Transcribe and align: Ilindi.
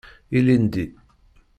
Ilindi. 0.37 0.83